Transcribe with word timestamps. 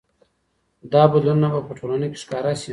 دا 0.93 1.01
بدلونونه 1.11 1.47
به 1.53 1.61
په 1.67 1.73
ټولنه 1.79 2.05
کي 2.11 2.17
ښکاره 2.23 2.53
سي. 2.61 2.69